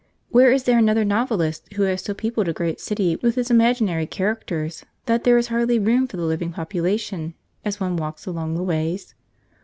Where 0.29 0.51
is 0.51 0.63
there 0.63 0.79
another 0.79 1.05
novelist 1.05 1.71
who 1.75 1.83
has 1.83 2.01
so 2.01 2.15
peopled 2.15 2.47
a 2.47 2.53
great 2.53 2.79
city 2.81 3.17
with 3.17 3.35
his 3.35 3.51
imaginary 3.51 4.07
characters 4.07 4.83
that 5.05 5.25
there 5.25 5.37
is 5.37 5.49
hardly 5.49 5.77
room 5.77 6.07
for 6.07 6.17
the 6.17 6.23
living 6.25 6.51
population, 6.51 7.35
as 7.63 7.79
one 7.79 7.97
walks 7.97 8.25
along 8.25 8.55
the 8.55 8.63
ways? 8.63 9.13